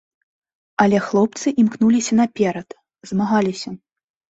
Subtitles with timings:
[0.85, 2.69] Але хлопцы імкнуліся наперад,
[3.15, 3.69] змагаліся.